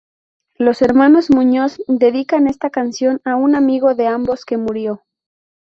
[0.57, 5.03] Los hermanos Muñoz dedican esta canción a un amigo de ambos que murió.